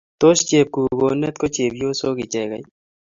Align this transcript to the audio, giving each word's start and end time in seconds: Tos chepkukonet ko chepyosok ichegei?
Tos 0.21 0.39
chepkukonet 0.47 1.35
ko 1.41 1.45
chepyosok 1.55 2.17
ichegei? 2.25 2.63